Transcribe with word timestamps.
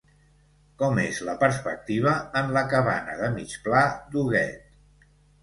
Com 0.83 0.95
és 1.03 1.19
la 1.27 1.35
perspectiva 1.43 2.13
en 2.41 2.49
la 2.57 2.65
cabana 2.73 3.19
de 3.21 3.31
mig 3.37 3.55
pla 3.69 3.85
d'Huguet? 4.17 4.75